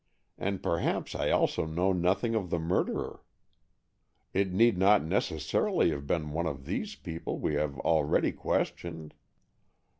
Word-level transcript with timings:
And 0.39 0.63
perhaps 0.63 1.13
I 1.13 1.29
also 1.29 1.63
know 1.67 1.93
nothing 1.93 2.33
of 2.33 2.49
the 2.49 2.57
murderer. 2.57 3.21
It 4.33 4.51
need 4.51 4.75
not 4.75 5.03
necessarily 5.03 5.91
have 5.91 6.07
been 6.07 6.31
one 6.31 6.47
of 6.47 6.65
these 6.65 6.95
people 6.95 7.37
we 7.37 7.53
have 7.53 7.77
already 7.81 8.31
questioned." 8.31 9.13